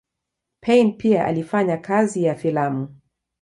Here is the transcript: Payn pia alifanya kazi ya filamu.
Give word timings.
Payn 0.61 0.97
pia 0.97 1.25
alifanya 1.25 1.77
kazi 1.77 2.23
ya 2.23 2.35
filamu. 2.35 2.99